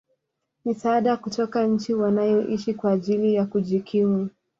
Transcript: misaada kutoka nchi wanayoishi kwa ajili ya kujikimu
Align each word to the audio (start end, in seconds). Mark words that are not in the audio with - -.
misaada 0.65 1.17
kutoka 1.17 1.67
nchi 1.67 1.93
wanayoishi 1.93 2.73
kwa 2.73 2.91
ajili 2.91 3.33
ya 3.33 3.45
kujikimu 3.45 4.29